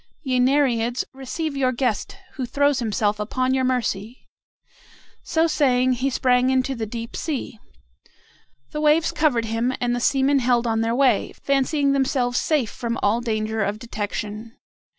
[0.23, 4.25] Ye Nereids, receive your guest, who throws himself upon your mercy!"
[5.21, 7.59] So saying, he sprang into the deep sea.
[8.71, 12.97] The waves covered him, and the seamen held on their way, fancying themselves safe from
[13.03, 14.57] all danger of detection.